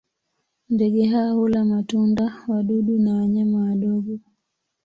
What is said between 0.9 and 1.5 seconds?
hawa